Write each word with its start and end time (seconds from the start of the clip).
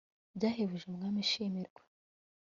byahebuje, 0.35 0.87
mwami 0.95 1.21
shimirwa 1.29 1.81